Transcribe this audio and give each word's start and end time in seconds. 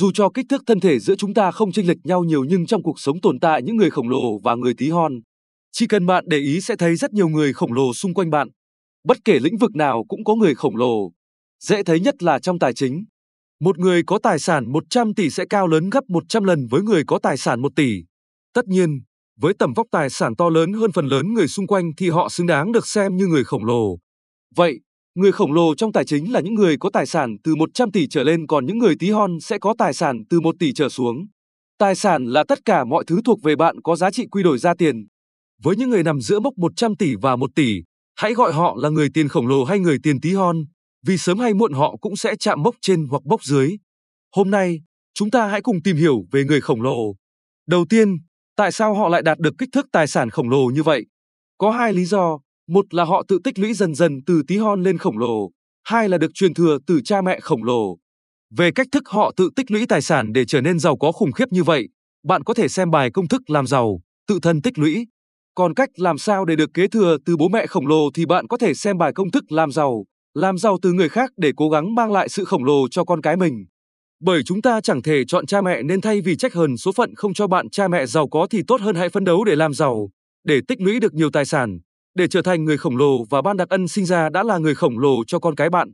Dù 0.00 0.10
cho 0.14 0.30
kích 0.34 0.46
thước 0.48 0.62
thân 0.66 0.80
thể 0.80 0.98
giữa 0.98 1.14
chúng 1.14 1.34
ta 1.34 1.50
không 1.50 1.72
chênh 1.72 1.88
lệch 1.88 1.96
nhau 2.04 2.24
nhiều 2.24 2.44
nhưng 2.44 2.66
trong 2.66 2.82
cuộc 2.82 3.00
sống 3.00 3.20
tồn 3.20 3.40
tại 3.40 3.62
những 3.62 3.76
người 3.76 3.90
khổng 3.90 4.08
lồ 4.08 4.38
và 4.38 4.54
người 4.54 4.74
tí 4.74 4.90
hon. 4.90 5.12
Chỉ 5.72 5.86
cần 5.86 6.06
bạn 6.06 6.24
để 6.28 6.38
ý 6.38 6.60
sẽ 6.60 6.76
thấy 6.76 6.96
rất 6.96 7.12
nhiều 7.12 7.28
người 7.28 7.52
khổng 7.52 7.72
lồ 7.72 7.92
xung 7.94 8.14
quanh 8.14 8.30
bạn. 8.30 8.48
Bất 9.04 9.16
kể 9.24 9.38
lĩnh 9.38 9.56
vực 9.56 9.76
nào 9.76 10.04
cũng 10.08 10.24
có 10.24 10.34
người 10.34 10.54
khổng 10.54 10.76
lồ. 10.76 11.12
Dễ 11.64 11.82
thấy 11.82 12.00
nhất 12.00 12.22
là 12.22 12.38
trong 12.38 12.58
tài 12.58 12.74
chính. 12.74 13.04
Một 13.60 13.78
người 13.78 14.02
có 14.06 14.18
tài 14.22 14.38
sản 14.38 14.72
100 14.72 15.14
tỷ 15.14 15.30
sẽ 15.30 15.44
cao 15.50 15.66
lớn 15.66 15.90
gấp 15.90 16.04
100 16.08 16.44
lần 16.44 16.66
với 16.70 16.82
người 16.82 17.02
có 17.06 17.18
tài 17.22 17.36
sản 17.36 17.60
1 17.60 17.72
tỷ. 17.76 18.04
Tất 18.54 18.66
nhiên, 18.66 19.00
với 19.40 19.54
tầm 19.58 19.72
vóc 19.76 19.86
tài 19.90 20.10
sản 20.10 20.36
to 20.36 20.48
lớn 20.48 20.72
hơn 20.72 20.92
phần 20.92 21.06
lớn 21.06 21.34
người 21.34 21.48
xung 21.48 21.66
quanh 21.66 21.90
thì 21.96 22.10
họ 22.10 22.28
xứng 22.28 22.46
đáng 22.46 22.72
được 22.72 22.86
xem 22.86 23.16
như 23.16 23.26
người 23.26 23.44
khổng 23.44 23.64
lồ. 23.64 23.98
Vậy, 24.56 24.80
người 25.14 25.32
khổng 25.32 25.52
lồ 25.52 25.74
trong 25.74 25.92
tài 25.92 26.04
chính 26.04 26.32
là 26.32 26.40
những 26.40 26.54
người 26.54 26.76
có 26.80 26.90
tài 26.92 27.06
sản 27.06 27.36
từ 27.44 27.56
100 27.56 27.92
tỷ 27.92 28.06
trở 28.08 28.22
lên 28.22 28.46
còn 28.46 28.66
những 28.66 28.78
người 28.78 28.94
tí 28.98 29.10
hon 29.10 29.40
sẽ 29.40 29.58
có 29.58 29.74
tài 29.78 29.94
sản 29.94 30.22
từ 30.30 30.40
1 30.40 30.54
tỷ 30.58 30.72
trở 30.72 30.88
xuống. 30.88 31.26
Tài 31.78 31.94
sản 31.94 32.26
là 32.26 32.44
tất 32.48 32.58
cả 32.64 32.84
mọi 32.84 33.04
thứ 33.06 33.20
thuộc 33.24 33.42
về 33.42 33.56
bạn 33.56 33.80
có 33.82 33.96
giá 33.96 34.10
trị 34.10 34.26
quy 34.30 34.42
đổi 34.42 34.58
ra 34.58 34.74
tiền. 34.78 35.06
Với 35.62 35.76
những 35.76 35.90
người 35.90 36.02
nằm 36.02 36.20
giữa 36.20 36.40
mốc 36.40 36.58
100 36.58 36.96
tỷ 36.96 37.14
và 37.22 37.36
1 37.36 37.50
tỷ, 37.54 37.82
hãy 38.16 38.34
gọi 38.34 38.52
họ 38.52 38.76
là 38.78 38.88
người 38.88 39.08
tiền 39.14 39.28
khổng 39.28 39.46
lồ 39.46 39.64
hay 39.64 39.78
người 39.78 39.98
tiền 40.02 40.20
tí 40.20 40.34
hon, 40.34 40.56
vì 41.06 41.18
sớm 41.18 41.38
hay 41.38 41.54
muộn 41.54 41.72
họ 41.72 41.96
cũng 42.00 42.16
sẽ 42.16 42.36
chạm 42.36 42.62
mốc 42.62 42.74
trên 42.80 43.06
hoặc 43.10 43.22
mốc 43.24 43.44
dưới. 43.44 43.76
Hôm 44.36 44.50
nay, 44.50 44.80
chúng 45.14 45.30
ta 45.30 45.46
hãy 45.46 45.62
cùng 45.62 45.82
tìm 45.82 45.96
hiểu 45.96 46.24
về 46.32 46.44
người 46.44 46.60
khổng 46.60 46.82
lồ. 46.82 47.14
Đầu 47.66 47.84
tiên, 47.88 48.16
tại 48.56 48.72
sao 48.72 48.94
họ 48.94 49.08
lại 49.08 49.22
đạt 49.22 49.38
được 49.38 49.54
kích 49.58 49.68
thước 49.72 49.86
tài 49.92 50.06
sản 50.06 50.30
khổng 50.30 50.50
lồ 50.50 50.66
như 50.66 50.82
vậy? 50.82 51.06
Có 51.58 51.70
hai 51.70 51.92
lý 51.92 52.04
do, 52.04 52.38
một 52.70 52.94
là 52.94 53.04
họ 53.04 53.22
tự 53.28 53.38
tích 53.44 53.58
lũy 53.58 53.74
dần 53.74 53.94
dần 53.94 54.20
từ 54.26 54.42
tí 54.48 54.56
hon 54.56 54.82
lên 54.82 54.98
khổng 54.98 55.18
lồ, 55.18 55.50
hai 55.84 56.08
là 56.08 56.18
được 56.18 56.34
truyền 56.34 56.54
thừa 56.54 56.78
từ 56.86 57.00
cha 57.04 57.22
mẹ 57.22 57.40
khổng 57.40 57.64
lồ. 57.64 57.98
Về 58.56 58.70
cách 58.70 58.86
thức 58.92 59.08
họ 59.08 59.32
tự 59.36 59.50
tích 59.56 59.70
lũy 59.70 59.86
tài 59.86 60.02
sản 60.02 60.32
để 60.32 60.44
trở 60.44 60.60
nên 60.60 60.78
giàu 60.78 60.96
có 60.96 61.12
khủng 61.12 61.32
khiếp 61.32 61.48
như 61.50 61.62
vậy, 61.62 61.88
bạn 62.24 62.44
có 62.44 62.54
thể 62.54 62.68
xem 62.68 62.90
bài 62.90 63.10
công 63.10 63.28
thức 63.28 63.50
làm 63.50 63.66
giàu, 63.66 64.00
tự 64.28 64.38
thân 64.42 64.62
tích 64.62 64.78
lũy. 64.78 65.06
Còn 65.54 65.74
cách 65.74 65.88
làm 65.96 66.18
sao 66.18 66.44
để 66.44 66.56
được 66.56 66.70
kế 66.74 66.88
thừa 66.88 67.16
từ 67.24 67.36
bố 67.36 67.48
mẹ 67.48 67.66
khổng 67.66 67.86
lồ 67.86 68.10
thì 68.14 68.26
bạn 68.26 68.46
có 68.48 68.56
thể 68.56 68.74
xem 68.74 68.98
bài 68.98 69.12
công 69.14 69.30
thức 69.30 69.52
làm 69.52 69.72
giàu, 69.72 70.04
làm 70.34 70.58
giàu 70.58 70.78
từ 70.82 70.92
người 70.92 71.08
khác 71.08 71.30
để 71.36 71.52
cố 71.56 71.68
gắng 71.68 71.94
mang 71.94 72.12
lại 72.12 72.28
sự 72.28 72.44
khổng 72.44 72.64
lồ 72.64 72.88
cho 72.88 73.04
con 73.04 73.22
cái 73.22 73.36
mình. 73.36 73.66
Bởi 74.20 74.42
chúng 74.42 74.62
ta 74.62 74.80
chẳng 74.80 75.02
thể 75.02 75.24
chọn 75.26 75.46
cha 75.46 75.60
mẹ 75.60 75.82
nên 75.82 76.00
thay 76.00 76.20
vì 76.20 76.36
trách 76.36 76.54
hờn 76.54 76.76
số 76.76 76.92
phận 76.92 77.14
không 77.14 77.34
cho 77.34 77.46
bạn 77.46 77.70
cha 77.70 77.88
mẹ 77.88 78.06
giàu 78.06 78.28
có 78.28 78.46
thì 78.50 78.62
tốt 78.66 78.80
hơn 78.80 78.96
hãy 78.96 79.08
phấn 79.08 79.24
đấu 79.24 79.44
để 79.44 79.56
làm 79.56 79.74
giàu, 79.74 80.10
để 80.44 80.60
tích 80.68 80.80
lũy 80.80 81.00
được 81.00 81.14
nhiều 81.14 81.30
tài 81.30 81.44
sản, 81.44 81.78
để 82.14 82.28
trở 82.28 82.42
thành 82.42 82.64
người 82.64 82.76
khổng 82.76 82.96
lồ 82.96 83.24
và 83.30 83.42
ban 83.42 83.56
đặc 83.56 83.68
ân 83.68 83.88
sinh 83.88 84.04
ra 84.04 84.28
đã 84.28 84.42
là 84.42 84.58
người 84.58 84.74
khổng 84.74 84.98
lồ 84.98 85.24
cho 85.26 85.38
con 85.38 85.54
cái 85.54 85.70
bạn. 85.70 85.92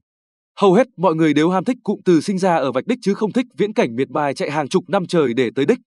Hầu 0.61 0.75
hết 0.75 0.87
mọi 0.97 1.15
người 1.15 1.35
đều 1.35 1.51
ham 1.51 1.65
thích 1.65 1.77
cụm 1.83 2.01
từ 2.05 2.21
sinh 2.21 2.39
ra 2.39 2.57
ở 2.57 2.73
vạch 2.73 2.87
đích 2.87 2.99
chứ 3.03 3.15
không 3.15 3.33
thích 3.33 3.47
viễn 3.59 3.73
cảnh 3.73 3.97
miệt 3.97 4.09
bài 4.09 4.35
chạy 4.35 4.51
hàng 4.51 4.69
chục 4.69 4.85
năm 4.89 5.07
trời 5.07 5.35
để 5.35 5.51
tới 5.55 5.67
đích. 5.67 5.79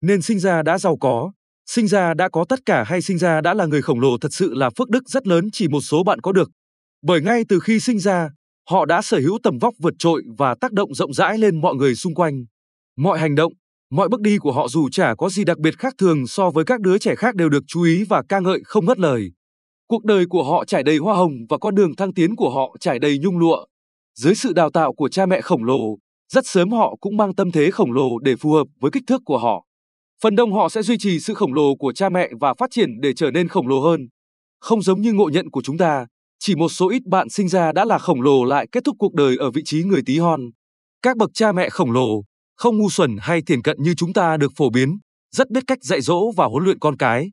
Nên 0.00 0.22
sinh 0.22 0.38
ra 0.38 0.62
đã 0.62 0.78
giàu 0.78 0.96
có, 0.96 1.32
sinh 1.66 1.88
ra 1.88 2.14
đã 2.14 2.28
có 2.28 2.44
tất 2.48 2.58
cả 2.66 2.84
hay 2.86 3.02
sinh 3.02 3.18
ra 3.18 3.40
đã 3.40 3.54
là 3.54 3.66
người 3.66 3.82
khổng 3.82 4.00
lồ 4.00 4.18
thật 4.18 4.32
sự 4.32 4.54
là 4.54 4.70
phước 4.70 4.90
đức 4.90 5.08
rất 5.08 5.26
lớn 5.26 5.48
chỉ 5.52 5.68
một 5.68 5.80
số 5.80 6.02
bạn 6.04 6.20
có 6.20 6.32
được. 6.32 6.50
Bởi 7.02 7.20
ngay 7.20 7.44
từ 7.48 7.60
khi 7.60 7.80
sinh 7.80 7.98
ra, 7.98 8.30
họ 8.70 8.84
đã 8.84 9.02
sở 9.02 9.18
hữu 9.18 9.38
tầm 9.42 9.58
vóc 9.58 9.74
vượt 9.82 9.94
trội 9.98 10.22
và 10.38 10.54
tác 10.60 10.72
động 10.72 10.94
rộng 10.94 11.12
rãi 11.12 11.38
lên 11.38 11.60
mọi 11.60 11.74
người 11.74 11.94
xung 11.94 12.14
quanh. 12.14 12.44
Mọi 12.96 13.18
hành 13.18 13.34
động, 13.34 13.52
mọi 13.90 14.08
bước 14.08 14.20
đi 14.20 14.38
của 14.38 14.52
họ 14.52 14.68
dù 14.68 14.88
chả 14.88 15.14
có 15.14 15.28
gì 15.28 15.44
đặc 15.44 15.58
biệt 15.58 15.78
khác 15.78 15.94
thường 15.98 16.26
so 16.26 16.50
với 16.50 16.64
các 16.64 16.80
đứa 16.80 16.98
trẻ 16.98 17.14
khác 17.14 17.34
đều 17.34 17.48
được 17.48 17.64
chú 17.66 17.82
ý 17.82 18.04
và 18.08 18.22
ca 18.28 18.40
ngợi 18.40 18.60
không 18.64 18.84
ngất 18.86 18.98
lời. 18.98 19.30
Cuộc 19.88 20.04
đời 20.04 20.26
của 20.26 20.44
họ 20.44 20.64
trải 20.64 20.82
đầy 20.82 20.96
hoa 20.96 21.16
hồng 21.16 21.32
và 21.48 21.58
con 21.58 21.74
đường 21.74 21.96
thăng 21.96 22.14
tiến 22.14 22.36
của 22.36 22.50
họ 22.50 22.76
trải 22.80 22.98
đầy 22.98 23.18
nhung 23.18 23.38
lụa. 23.38 23.66
Dưới 24.14 24.34
sự 24.34 24.52
đào 24.52 24.70
tạo 24.70 24.92
của 24.92 25.08
cha 25.08 25.26
mẹ 25.26 25.40
khổng 25.40 25.64
lồ, 25.64 25.98
rất 26.32 26.46
sớm 26.46 26.70
họ 26.70 26.96
cũng 27.00 27.16
mang 27.16 27.34
tâm 27.34 27.50
thế 27.50 27.70
khổng 27.70 27.92
lồ 27.92 28.18
để 28.18 28.36
phù 28.36 28.52
hợp 28.52 28.66
với 28.80 28.90
kích 28.90 29.02
thước 29.06 29.22
của 29.24 29.38
họ. 29.38 29.64
Phần 30.22 30.36
đông 30.36 30.52
họ 30.52 30.68
sẽ 30.68 30.82
duy 30.82 30.98
trì 30.98 31.20
sự 31.20 31.34
khổng 31.34 31.54
lồ 31.54 31.74
của 31.74 31.92
cha 31.92 32.08
mẹ 32.08 32.30
và 32.40 32.54
phát 32.54 32.70
triển 32.70 33.00
để 33.00 33.12
trở 33.16 33.30
nên 33.30 33.48
khổng 33.48 33.68
lồ 33.68 33.80
hơn. 33.80 34.08
Không 34.60 34.82
giống 34.82 35.00
như 35.00 35.12
ngộ 35.12 35.28
nhận 35.32 35.50
của 35.50 35.62
chúng 35.62 35.78
ta, 35.78 36.06
chỉ 36.38 36.54
một 36.54 36.68
số 36.68 36.90
ít 36.90 37.02
bạn 37.06 37.28
sinh 37.28 37.48
ra 37.48 37.72
đã 37.72 37.84
là 37.84 37.98
khổng 37.98 38.22
lồ 38.22 38.44
lại 38.44 38.66
kết 38.72 38.84
thúc 38.84 38.96
cuộc 38.98 39.14
đời 39.14 39.36
ở 39.36 39.50
vị 39.50 39.62
trí 39.64 39.82
người 39.82 40.02
tí 40.06 40.18
hon. 40.18 40.40
Các 41.02 41.16
bậc 41.16 41.30
cha 41.34 41.52
mẹ 41.52 41.68
khổng 41.68 41.92
lồ, 41.92 42.22
không 42.56 42.78
ngu 42.78 42.90
xuẩn 42.90 43.16
hay 43.20 43.42
thiền 43.42 43.62
cận 43.62 43.76
như 43.82 43.94
chúng 43.94 44.12
ta 44.12 44.36
được 44.36 44.52
phổ 44.56 44.70
biến, 44.70 44.98
rất 45.34 45.50
biết 45.50 45.64
cách 45.66 45.78
dạy 45.82 46.00
dỗ 46.00 46.30
và 46.36 46.46
huấn 46.46 46.64
luyện 46.64 46.78
con 46.78 46.96
cái. 46.96 47.30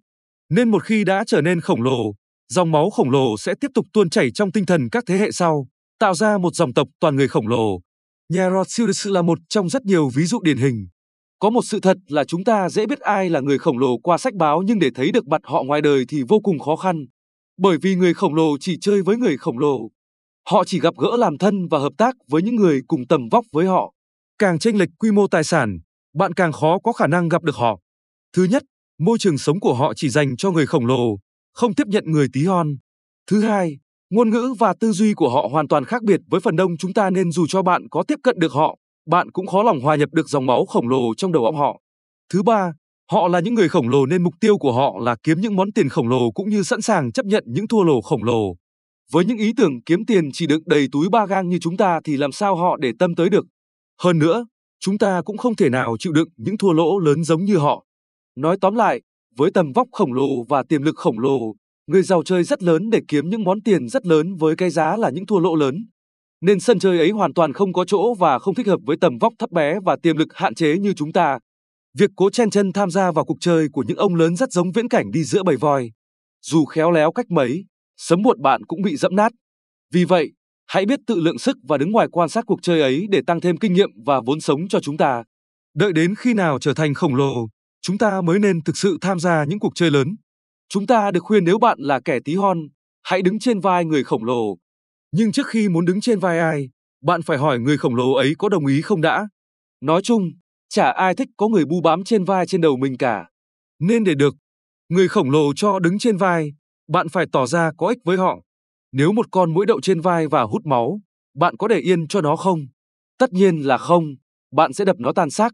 Nên 0.49 0.71
một 0.71 0.83
khi 0.83 1.03
đã 1.03 1.23
trở 1.27 1.41
nên 1.41 1.61
khổng 1.61 1.81
lồ, 1.81 2.13
dòng 2.51 2.71
máu 2.71 2.89
khổng 2.89 3.09
lồ 3.09 3.37
sẽ 3.37 3.53
tiếp 3.61 3.67
tục 3.73 3.85
tuôn 3.93 4.09
chảy 4.09 4.31
trong 4.31 4.51
tinh 4.51 4.65
thần 4.65 4.89
các 4.89 5.03
thế 5.07 5.17
hệ 5.17 5.31
sau, 5.31 5.67
tạo 5.99 6.13
ra 6.13 6.37
một 6.37 6.55
dòng 6.55 6.73
tộc 6.73 6.87
toàn 6.99 7.15
người 7.15 7.27
khổng 7.27 7.47
lồ. 7.47 7.81
Nhà 8.29 8.49
Rothschild 8.49 9.07
là 9.07 9.21
một 9.21 9.39
trong 9.49 9.69
rất 9.69 9.85
nhiều 9.85 10.09
ví 10.15 10.25
dụ 10.25 10.39
điển 10.43 10.57
hình. 10.57 10.87
Có 11.39 11.49
một 11.49 11.61
sự 11.65 11.79
thật 11.79 11.97
là 12.07 12.23
chúng 12.23 12.43
ta 12.43 12.69
dễ 12.69 12.85
biết 12.85 12.99
ai 12.99 13.29
là 13.29 13.39
người 13.39 13.57
khổng 13.57 13.77
lồ 13.77 13.97
qua 13.97 14.17
sách 14.17 14.33
báo 14.33 14.61
nhưng 14.65 14.79
để 14.79 14.89
thấy 14.95 15.11
được 15.11 15.27
mặt 15.27 15.41
họ 15.43 15.63
ngoài 15.63 15.81
đời 15.81 16.05
thì 16.07 16.23
vô 16.27 16.39
cùng 16.39 16.59
khó 16.59 16.75
khăn. 16.75 17.05
Bởi 17.57 17.77
vì 17.81 17.95
người 17.95 18.13
khổng 18.13 18.35
lồ 18.35 18.57
chỉ 18.59 18.77
chơi 18.81 19.01
với 19.01 19.17
người 19.17 19.37
khổng 19.37 19.59
lồ. 19.59 19.79
Họ 20.49 20.63
chỉ 20.63 20.79
gặp 20.79 20.93
gỡ 20.97 21.17
làm 21.17 21.37
thân 21.37 21.67
và 21.67 21.79
hợp 21.79 21.93
tác 21.97 22.15
với 22.29 22.41
những 22.41 22.55
người 22.55 22.81
cùng 22.87 23.07
tầm 23.07 23.21
vóc 23.31 23.45
với 23.51 23.65
họ. 23.65 23.93
Càng 24.39 24.59
chênh 24.59 24.77
lệch 24.77 24.89
quy 24.99 25.11
mô 25.11 25.27
tài 25.27 25.43
sản, 25.43 25.79
bạn 26.15 26.33
càng 26.33 26.51
khó 26.51 26.79
có 26.83 26.93
khả 26.93 27.07
năng 27.07 27.29
gặp 27.29 27.43
được 27.43 27.55
họ. 27.55 27.79
Thứ 28.35 28.43
nhất, 28.43 28.63
môi 28.99 29.17
trường 29.19 29.37
sống 29.37 29.59
của 29.59 29.73
họ 29.73 29.93
chỉ 29.95 30.09
dành 30.09 30.37
cho 30.37 30.51
người 30.51 30.65
khổng 30.65 30.85
lồ, 30.85 31.17
không 31.53 31.75
tiếp 31.75 31.87
nhận 31.87 32.03
người 32.07 32.27
tí 32.33 32.45
hon. 32.45 32.75
Thứ 33.27 33.41
hai, 33.41 33.77
ngôn 34.09 34.29
ngữ 34.29 34.53
và 34.59 34.73
tư 34.79 34.91
duy 34.91 35.13
của 35.13 35.29
họ 35.29 35.47
hoàn 35.51 35.67
toàn 35.67 35.85
khác 35.85 36.03
biệt 36.03 36.19
với 36.27 36.41
phần 36.41 36.55
đông 36.55 36.77
chúng 36.77 36.93
ta 36.93 37.09
nên 37.09 37.31
dù 37.31 37.45
cho 37.47 37.61
bạn 37.61 37.89
có 37.89 38.03
tiếp 38.07 38.19
cận 38.23 38.39
được 38.39 38.51
họ, 38.51 38.77
bạn 39.07 39.31
cũng 39.31 39.47
khó 39.47 39.63
lòng 39.63 39.81
hòa 39.81 39.95
nhập 39.95 40.09
được 40.11 40.29
dòng 40.29 40.45
máu 40.45 40.65
khổng 40.65 40.89
lồ 40.89 41.15
trong 41.17 41.31
đầu 41.31 41.45
óc 41.45 41.55
họ. 41.55 41.81
Thứ 42.33 42.43
ba, 42.43 42.73
họ 43.11 43.27
là 43.27 43.39
những 43.39 43.53
người 43.53 43.69
khổng 43.69 43.89
lồ 43.89 44.05
nên 44.05 44.23
mục 44.23 44.33
tiêu 44.39 44.57
của 44.57 44.71
họ 44.71 44.99
là 44.99 45.15
kiếm 45.23 45.41
những 45.41 45.55
món 45.55 45.71
tiền 45.71 45.89
khổng 45.89 46.07
lồ 46.07 46.31
cũng 46.31 46.49
như 46.49 46.63
sẵn 46.63 46.81
sàng 46.81 47.11
chấp 47.11 47.25
nhận 47.25 47.43
những 47.47 47.67
thua 47.67 47.83
lỗ 47.83 48.01
khổng 48.01 48.23
lồ. 48.23 48.55
Với 49.11 49.25
những 49.25 49.37
ý 49.37 49.53
tưởng 49.57 49.81
kiếm 49.85 50.05
tiền 50.05 50.29
chỉ 50.33 50.47
đựng 50.47 50.63
đầy 50.65 50.87
túi 50.91 51.09
ba 51.09 51.25
gang 51.25 51.49
như 51.49 51.57
chúng 51.61 51.77
ta 51.77 51.99
thì 52.03 52.17
làm 52.17 52.31
sao 52.31 52.55
họ 52.55 52.77
để 52.77 52.91
tâm 52.99 53.15
tới 53.15 53.29
được. 53.29 53.45
Hơn 54.01 54.19
nữa, 54.19 54.45
chúng 54.79 54.97
ta 54.97 55.21
cũng 55.25 55.37
không 55.37 55.55
thể 55.55 55.69
nào 55.69 55.95
chịu 55.99 56.13
đựng 56.13 56.29
những 56.37 56.57
thua 56.57 56.71
lỗ 56.73 56.99
lớn 56.99 57.23
giống 57.23 57.45
như 57.45 57.57
họ. 57.57 57.85
Nói 58.35 58.57
tóm 58.61 58.75
lại, 58.75 59.01
với 59.37 59.51
tầm 59.53 59.71
vóc 59.71 59.87
khổng 59.91 60.13
lồ 60.13 60.43
và 60.49 60.63
tiềm 60.69 60.81
lực 60.81 60.95
khổng 60.95 61.19
lồ, 61.19 61.53
người 61.87 62.03
giàu 62.03 62.23
chơi 62.23 62.43
rất 62.43 62.63
lớn 62.63 62.89
để 62.89 63.01
kiếm 63.07 63.29
những 63.29 63.43
món 63.43 63.61
tiền 63.61 63.87
rất 63.87 64.05
lớn 64.05 64.35
với 64.35 64.55
cái 64.55 64.69
giá 64.69 64.97
là 64.97 65.09
những 65.09 65.25
thua 65.25 65.39
lỗ 65.39 65.55
lớn. 65.55 65.85
Nên 66.41 66.59
sân 66.59 66.79
chơi 66.79 66.97
ấy 66.97 67.09
hoàn 67.09 67.33
toàn 67.33 67.53
không 67.53 67.73
có 67.73 67.85
chỗ 67.85 68.13
và 68.13 68.39
không 68.39 68.55
thích 68.55 68.67
hợp 68.67 68.79
với 68.85 68.97
tầm 69.01 69.17
vóc 69.17 69.33
thấp 69.39 69.51
bé 69.51 69.79
và 69.85 69.95
tiềm 70.03 70.17
lực 70.17 70.27
hạn 70.33 70.55
chế 70.55 70.77
như 70.77 70.93
chúng 70.93 71.11
ta. 71.11 71.39
Việc 71.97 72.11
cố 72.15 72.29
chen 72.29 72.49
chân 72.49 72.73
tham 72.73 72.89
gia 72.89 73.11
vào 73.11 73.25
cuộc 73.25 73.37
chơi 73.39 73.67
của 73.73 73.83
những 73.87 73.97
ông 73.97 74.15
lớn 74.15 74.35
rất 74.35 74.51
giống 74.51 74.71
viễn 74.71 74.87
cảnh 74.87 75.11
đi 75.11 75.23
giữa 75.23 75.43
bầy 75.43 75.57
voi. 75.57 75.91
Dù 76.41 76.65
khéo 76.65 76.91
léo 76.91 77.11
cách 77.11 77.31
mấy, 77.31 77.65
sớm 77.97 78.21
muộn 78.21 78.41
bạn 78.41 78.65
cũng 78.65 78.81
bị 78.81 78.95
dẫm 78.95 79.15
nát. 79.15 79.31
Vì 79.93 80.05
vậy, 80.05 80.31
hãy 80.67 80.85
biết 80.85 80.99
tự 81.07 81.19
lượng 81.19 81.39
sức 81.39 81.57
và 81.67 81.77
đứng 81.77 81.91
ngoài 81.91 82.07
quan 82.11 82.29
sát 82.29 82.45
cuộc 82.45 82.59
chơi 82.61 82.81
ấy 82.81 83.07
để 83.09 83.21
tăng 83.27 83.41
thêm 83.41 83.57
kinh 83.57 83.73
nghiệm 83.73 83.89
và 84.05 84.21
vốn 84.25 84.41
sống 84.41 84.67
cho 84.67 84.79
chúng 84.79 84.97
ta. 84.97 85.23
Đợi 85.75 85.93
đến 85.93 86.15
khi 86.15 86.33
nào 86.33 86.59
trở 86.59 86.73
thành 86.73 86.93
khổng 86.93 87.15
lồ, 87.15 87.47
chúng 87.81 87.97
ta 87.97 88.21
mới 88.21 88.39
nên 88.39 88.63
thực 88.63 88.77
sự 88.77 88.97
tham 89.01 89.19
gia 89.19 89.43
những 89.43 89.59
cuộc 89.59 89.75
chơi 89.75 89.91
lớn. 89.91 90.15
Chúng 90.69 90.87
ta 90.87 91.11
được 91.11 91.23
khuyên 91.23 91.45
nếu 91.45 91.57
bạn 91.57 91.77
là 91.79 91.99
kẻ 91.99 92.19
tí 92.25 92.35
hon, 92.35 92.57
hãy 93.03 93.21
đứng 93.21 93.39
trên 93.39 93.59
vai 93.59 93.85
người 93.85 94.03
khổng 94.03 94.23
lồ. 94.23 94.57
Nhưng 95.11 95.31
trước 95.31 95.47
khi 95.47 95.69
muốn 95.69 95.85
đứng 95.85 96.01
trên 96.01 96.19
vai 96.19 96.39
ai, 96.39 96.69
bạn 97.03 97.21
phải 97.21 97.37
hỏi 97.37 97.59
người 97.59 97.77
khổng 97.77 97.95
lồ 97.95 98.13
ấy 98.13 98.33
có 98.37 98.49
đồng 98.49 98.65
ý 98.65 98.81
không 98.81 99.01
đã. 99.01 99.27
Nói 99.81 100.01
chung, 100.01 100.31
chả 100.69 100.91
ai 100.91 101.15
thích 101.15 101.29
có 101.37 101.47
người 101.47 101.65
bu 101.65 101.81
bám 101.81 102.03
trên 102.03 102.23
vai 102.23 102.45
trên 102.45 102.61
đầu 102.61 102.77
mình 102.77 102.97
cả. 102.97 103.25
Nên 103.79 104.03
để 104.03 104.15
được, 104.15 104.35
người 104.89 105.07
khổng 105.07 105.29
lồ 105.29 105.53
cho 105.55 105.79
đứng 105.79 105.99
trên 105.99 106.17
vai, 106.17 106.51
bạn 106.87 107.09
phải 107.09 107.25
tỏ 107.31 107.45
ra 107.45 107.71
có 107.77 107.87
ích 107.87 107.97
với 108.05 108.17
họ. 108.17 108.39
Nếu 108.91 109.11
một 109.11 109.25
con 109.31 109.53
mũi 109.53 109.65
đậu 109.65 109.81
trên 109.81 110.01
vai 110.01 110.27
và 110.27 110.43
hút 110.43 110.65
máu, 110.65 111.01
bạn 111.35 111.57
có 111.57 111.67
để 111.67 111.77
yên 111.77 112.07
cho 112.07 112.21
nó 112.21 112.35
không? 112.35 112.59
Tất 113.17 113.33
nhiên 113.33 113.57
là 113.57 113.77
không, 113.77 114.03
bạn 114.51 114.73
sẽ 114.73 114.85
đập 114.85 114.95
nó 114.99 115.11
tan 115.13 115.29
xác. 115.29 115.53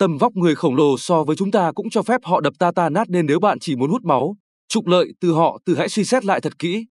Tầm 0.00 0.18
vóc 0.18 0.36
người 0.36 0.54
khổng 0.54 0.76
lồ 0.76 0.98
so 0.98 1.24
với 1.24 1.36
chúng 1.36 1.50
ta 1.50 1.72
cũng 1.72 1.90
cho 1.90 2.02
phép 2.02 2.20
họ 2.24 2.40
đập 2.40 2.52
ta 2.58 2.72
ta 2.72 2.88
nát 2.88 3.10
nên 3.10 3.26
nếu 3.26 3.40
bạn 3.40 3.58
chỉ 3.58 3.76
muốn 3.76 3.90
hút 3.90 4.04
máu, 4.04 4.36
trục 4.68 4.86
lợi 4.86 5.12
từ 5.20 5.32
họ 5.32 5.58
từ 5.64 5.74
hãy 5.74 5.88
suy 5.88 6.04
xét 6.04 6.24
lại 6.24 6.40
thật 6.40 6.58
kỹ. 6.58 6.86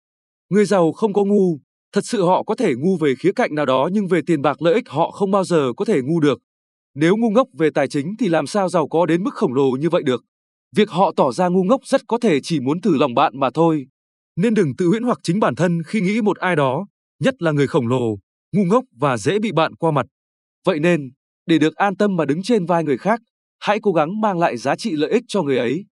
Người 0.49 0.65
giàu 0.65 0.91
không 0.91 1.13
có 1.13 1.23
ngu, 1.23 1.59
thật 1.93 2.05
sự 2.05 2.25
họ 2.25 2.43
có 2.43 2.55
thể 2.55 2.73
ngu 2.75 2.97
về 2.97 3.13
khía 3.19 3.31
cạnh 3.31 3.55
nào 3.55 3.65
đó 3.65 3.89
nhưng 3.91 4.07
về 4.07 4.21
tiền 4.25 4.41
bạc 4.41 4.61
lợi 4.61 4.73
ích 4.73 4.89
họ 4.89 5.11
không 5.11 5.31
bao 5.31 5.43
giờ 5.43 5.73
có 5.77 5.85
thể 5.85 6.01
ngu 6.01 6.19
được. 6.19 6.39
Nếu 6.95 7.17
ngu 7.17 7.29
ngốc 7.29 7.47
về 7.57 7.69
tài 7.69 7.87
chính 7.87 8.15
thì 8.19 8.27
làm 8.27 8.47
sao 8.47 8.69
giàu 8.69 8.87
có 8.87 9.05
đến 9.05 9.23
mức 9.23 9.33
khổng 9.33 9.53
lồ 9.53 9.71
như 9.71 9.89
vậy 9.89 10.03
được? 10.03 10.23
Việc 10.75 10.89
họ 10.89 11.11
tỏ 11.15 11.31
ra 11.31 11.47
ngu 11.47 11.63
ngốc 11.63 11.81
rất 11.85 12.01
có 12.07 12.17
thể 12.17 12.39
chỉ 12.43 12.59
muốn 12.59 12.81
thử 12.81 12.97
lòng 12.97 13.13
bạn 13.13 13.39
mà 13.39 13.49
thôi. 13.53 13.87
Nên 14.35 14.53
đừng 14.53 14.75
tự 14.75 14.87
huyễn 14.87 15.03
hoặc 15.03 15.19
chính 15.23 15.39
bản 15.39 15.55
thân 15.55 15.83
khi 15.83 16.01
nghĩ 16.01 16.21
một 16.21 16.37
ai 16.37 16.55
đó, 16.55 16.87
nhất 17.19 17.41
là 17.41 17.51
người 17.51 17.67
khổng 17.67 17.87
lồ, 17.87 18.17
ngu 18.53 18.63
ngốc 18.63 18.83
và 18.99 19.17
dễ 19.17 19.39
bị 19.39 19.51
bạn 19.51 19.75
qua 19.75 19.91
mặt. 19.91 20.05
Vậy 20.65 20.79
nên, 20.79 21.11
để 21.49 21.59
được 21.59 21.75
an 21.75 21.95
tâm 21.95 22.15
mà 22.15 22.25
đứng 22.25 22.43
trên 22.43 22.65
vai 22.65 22.83
người 22.83 22.97
khác, 22.97 23.21
hãy 23.59 23.79
cố 23.81 23.91
gắng 23.91 24.21
mang 24.21 24.39
lại 24.39 24.57
giá 24.57 24.75
trị 24.75 24.91
lợi 24.91 25.11
ích 25.11 25.23
cho 25.27 25.41
người 25.41 25.57
ấy. 25.57 25.85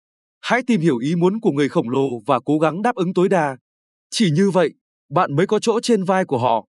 Hãy 0.41 0.63
tìm 0.67 0.81
hiểu 0.81 0.99
ý 0.99 1.15
muốn 1.15 1.41
của 1.41 1.53
người 1.53 1.69
khổng 1.69 1.89
lồ 1.89 2.09
và 2.27 2.41
cố 2.45 2.59
gắng 2.59 2.83
đáp 2.83 2.95
ứng 2.95 3.15
tối 3.15 3.29
đa. 3.29 3.57
Chỉ 4.11 4.31
như 4.31 4.51
vậy, 4.51 4.71
bạn 5.11 5.37
mới 5.37 5.47
có 5.47 5.59
chỗ 5.59 5.81
trên 5.81 6.05
vai 6.05 6.25
của 6.25 6.39
họ. 6.39 6.67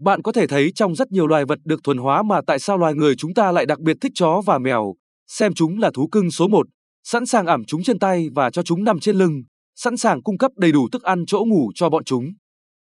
Bạn 0.00 0.22
có 0.22 0.32
thể 0.32 0.46
thấy 0.46 0.72
trong 0.74 0.94
rất 0.94 1.12
nhiều 1.12 1.26
loài 1.26 1.44
vật 1.44 1.58
được 1.64 1.80
thuần 1.84 1.98
hóa 1.98 2.22
mà 2.22 2.40
tại 2.46 2.58
sao 2.58 2.78
loài 2.78 2.94
người 2.94 3.14
chúng 3.16 3.34
ta 3.34 3.52
lại 3.52 3.66
đặc 3.66 3.80
biệt 3.80 3.96
thích 4.00 4.12
chó 4.14 4.42
và 4.46 4.58
mèo, 4.58 4.94
xem 5.26 5.54
chúng 5.54 5.78
là 5.78 5.90
thú 5.94 6.08
cưng 6.12 6.30
số 6.30 6.48
1, 6.48 6.66
sẵn 7.04 7.26
sàng 7.26 7.46
ẩm 7.46 7.64
chúng 7.64 7.82
trên 7.82 7.98
tay 7.98 8.28
và 8.34 8.50
cho 8.50 8.62
chúng 8.62 8.84
nằm 8.84 9.00
trên 9.00 9.16
lưng, 9.16 9.42
sẵn 9.76 9.96
sàng 9.96 10.22
cung 10.22 10.38
cấp 10.38 10.52
đầy 10.56 10.72
đủ 10.72 10.88
thức 10.92 11.02
ăn 11.02 11.24
chỗ 11.26 11.44
ngủ 11.46 11.70
cho 11.74 11.88
bọn 11.88 12.04
chúng. 12.04 12.24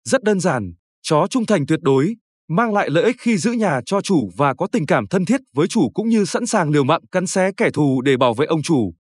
Rất 0.04 0.24
đơn 0.24 0.40
giản, 0.40 0.74
chó 1.02 1.28
trung 1.30 1.46
thành 1.46 1.66
tuyệt 1.66 1.80
đối, 1.82 2.16
mang 2.52 2.74
lại 2.74 2.90
lợi 2.90 3.04
ích 3.04 3.16
khi 3.20 3.38
giữ 3.38 3.52
nhà 3.52 3.82
cho 3.86 4.02
chủ 4.02 4.30
và 4.38 4.54
có 4.54 4.68
tình 4.68 4.86
cảm 4.86 5.08
thân 5.08 5.26
thiết 5.26 5.42
với 5.54 5.68
chủ 5.68 5.90
cũng 5.94 6.10
như 6.10 6.26
sẵn 6.26 6.46
sàng 6.46 6.70
liều 6.70 6.84
mạng 6.84 7.02
cắn 7.12 7.28
xé 7.28 7.52
kẻ 7.58 7.70
thù 7.74 8.02
để 8.02 8.18
bảo 8.18 8.34
vệ 8.34 8.46
ông 8.46 8.62
chủ. 8.62 8.94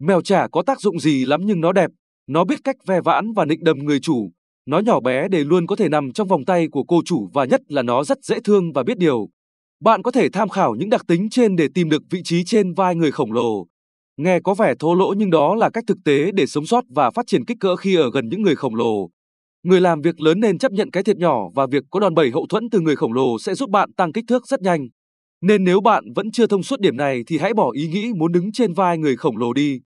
Mèo 0.00 0.22
chả 0.22 0.48
có 0.48 0.62
tác 0.62 0.80
dụng 0.80 1.00
gì 1.00 1.24
lắm 1.24 1.40
nhưng 1.44 1.60
nó 1.60 1.72
đẹp, 1.72 1.90
nó 2.26 2.44
biết 2.44 2.60
cách 2.64 2.76
ve 2.86 3.00
vãn 3.00 3.32
và 3.32 3.44
nịnh 3.44 3.64
đầm 3.64 3.78
người 3.78 4.00
chủ. 4.00 4.30
Nó 4.66 4.78
nhỏ 4.78 5.00
bé 5.00 5.28
để 5.28 5.44
luôn 5.44 5.66
có 5.66 5.76
thể 5.76 5.88
nằm 5.88 6.12
trong 6.12 6.28
vòng 6.28 6.44
tay 6.44 6.68
của 6.68 6.84
cô 6.84 7.02
chủ 7.04 7.28
và 7.34 7.44
nhất 7.44 7.60
là 7.68 7.82
nó 7.82 8.04
rất 8.04 8.18
dễ 8.24 8.40
thương 8.44 8.72
và 8.72 8.82
biết 8.82 8.98
điều. 8.98 9.28
Bạn 9.80 10.02
có 10.02 10.10
thể 10.10 10.28
tham 10.28 10.48
khảo 10.48 10.74
những 10.74 10.90
đặc 10.90 11.02
tính 11.08 11.30
trên 11.30 11.56
để 11.56 11.68
tìm 11.74 11.90
được 11.90 12.02
vị 12.10 12.20
trí 12.24 12.44
trên 12.44 12.74
vai 12.74 12.94
người 12.94 13.10
khổng 13.12 13.32
lồ. 13.32 13.66
Nghe 14.16 14.40
có 14.40 14.54
vẻ 14.54 14.74
thô 14.78 14.94
lỗ 14.94 15.14
nhưng 15.16 15.30
đó 15.30 15.54
là 15.54 15.70
cách 15.70 15.84
thực 15.86 15.98
tế 16.04 16.30
để 16.34 16.46
sống 16.46 16.66
sót 16.66 16.84
và 16.88 17.10
phát 17.10 17.26
triển 17.26 17.44
kích 17.44 17.56
cỡ 17.60 17.76
khi 17.76 17.94
ở 17.96 18.10
gần 18.10 18.28
những 18.28 18.42
người 18.42 18.56
khổng 18.56 18.74
lồ. 18.74 19.10
Người 19.64 19.80
làm 19.80 20.00
việc 20.00 20.20
lớn 20.20 20.40
nên 20.40 20.58
chấp 20.58 20.72
nhận 20.72 20.90
cái 20.90 21.02
thiệt 21.02 21.16
nhỏ 21.16 21.36
và 21.54 21.66
việc 21.70 21.84
có 21.90 22.00
đòn 22.00 22.14
bẩy 22.14 22.30
hậu 22.30 22.46
thuẫn 22.48 22.70
từ 22.70 22.80
người 22.80 22.96
khổng 22.96 23.12
lồ 23.12 23.38
sẽ 23.38 23.54
giúp 23.54 23.70
bạn 23.70 23.92
tăng 23.92 24.12
kích 24.12 24.24
thước 24.28 24.46
rất 24.46 24.62
nhanh. 24.62 24.88
Nên 25.42 25.64
nếu 25.64 25.80
bạn 25.80 26.04
vẫn 26.16 26.30
chưa 26.30 26.46
thông 26.46 26.62
suốt 26.62 26.80
điểm 26.80 26.96
này 26.96 27.22
thì 27.26 27.38
hãy 27.38 27.54
bỏ 27.54 27.70
ý 27.74 27.88
nghĩ 27.88 28.12
muốn 28.16 28.32
đứng 28.32 28.52
trên 28.52 28.72
vai 28.72 28.98
người 28.98 29.16
khổng 29.16 29.36
lồ 29.36 29.52
đi. 29.52 29.80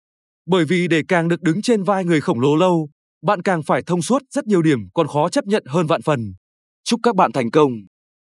Bởi 0.47 0.65
vì 0.65 0.89
để 0.89 1.03
càng 1.09 1.29
được 1.29 1.43
đứng 1.43 1.63
trên 1.63 1.83
vai 1.83 2.05
người 2.05 2.21
khổng 2.21 2.41
lồ 2.41 2.57
lâu, 2.57 2.89
bạn 3.27 3.43
càng 3.43 3.63
phải 3.63 3.83
thông 3.83 4.03
suốt 4.03 4.23
rất 4.31 4.47
nhiều 4.47 4.63
điểm 4.63 4.79
còn 4.95 5.07
khó 5.07 5.29
chấp 5.29 5.45
nhận 5.45 5.63
hơn 5.67 5.87
vạn 5.87 6.03
phần. 6.03 6.35
Chúc 6.85 7.01
các 7.03 7.17
bạn 7.17 7.33
thành 7.33 7.51
công! 7.51 7.73